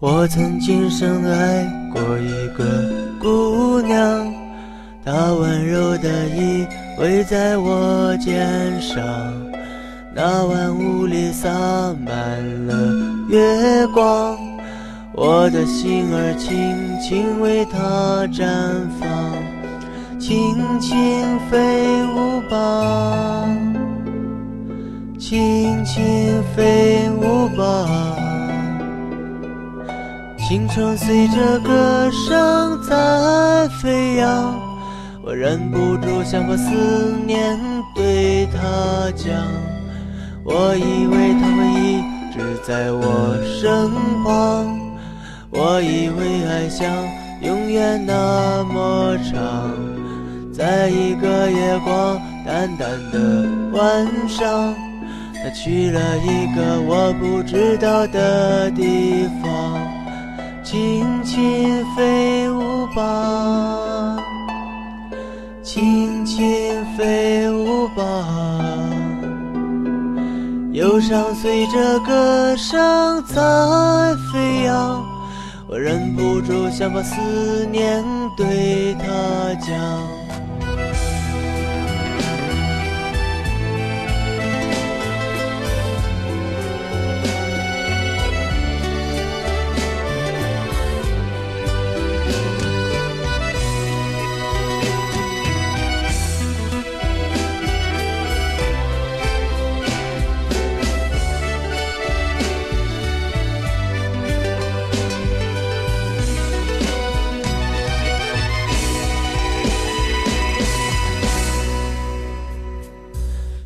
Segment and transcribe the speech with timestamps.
[0.00, 2.64] 我曾经深爱过一个
[3.20, 4.32] 姑娘，
[5.04, 6.64] 她温柔的依
[7.00, 9.04] 偎在我肩上，
[10.14, 11.50] 那晚屋里洒
[12.06, 12.14] 满
[12.68, 12.94] 了
[13.28, 14.38] 月光，
[15.14, 16.56] 我的心儿轻
[17.00, 18.46] 轻为她绽
[19.00, 19.10] 放，
[20.20, 20.94] 轻轻
[21.50, 21.58] 飞
[30.48, 34.58] 青春随着歌声在飞扬，
[35.22, 37.60] 我忍不住想把思念
[37.94, 39.30] 对他讲。
[40.42, 42.00] 我以为他会一
[42.32, 43.90] 直在我身
[44.24, 44.74] 旁，
[45.50, 46.90] 我以为爱像
[47.42, 49.70] 永远那么长。
[50.50, 54.74] 在一个月光淡淡的晚上，
[55.34, 59.97] 他去了一个我不知道的地方。
[60.70, 64.18] 轻轻飞舞吧，
[65.62, 68.04] 轻轻飞舞吧，
[70.72, 75.02] 忧伤随着歌声在飞扬，
[75.66, 78.04] 我忍不住想把思念
[78.36, 80.27] 对他讲。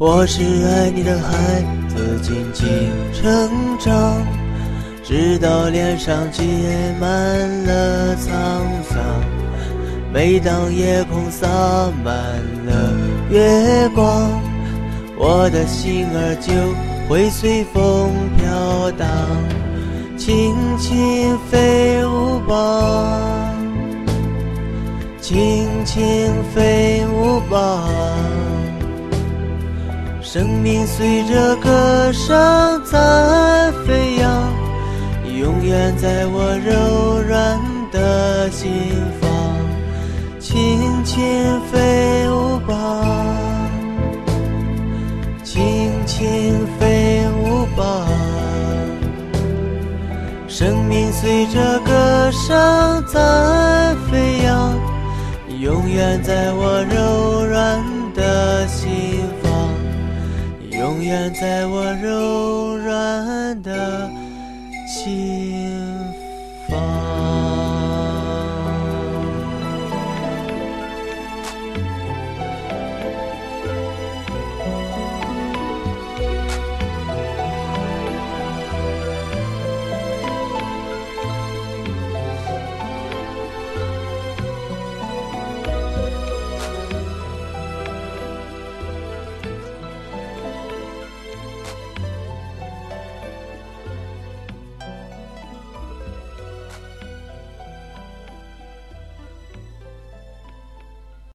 [0.00, 2.68] 我是爱你的孩子，静静
[3.12, 3.50] 成
[3.80, 4.14] 长，
[5.02, 6.44] 直到脸上结
[7.00, 7.08] 满
[7.64, 8.28] 了沧
[8.84, 9.02] 桑。
[10.12, 11.48] 每当夜空洒
[12.04, 12.14] 满
[12.64, 12.92] 了
[13.28, 14.30] 月光，
[15.16, 16.52] 我的心儿就
[17.08, 19.08] 会随风飘荡，
[20.16, 23.52] 轻轻飞舞吧，
[25.20, 28.07] 轻轻飞舞吧。
[30.30, 34.52] 生命随着歌声在飞扬，
[35.40, 37.58] 永远在我柔软
[37.90, 38.70] 的心
[39.18, 39.30] 房，
[40.38, 41.24] 轻轻
[41.72, 43.02] 飞舞吧，
[45.42, 48.06] 轻轻飞舞吧。
[50.46, 54.78] 生命随着歌声在飞扬，
[55.58, 57.07] 永远在我柔
[61.08, 64.10] 愿在我柔软的
[64.86, 65.97] 心。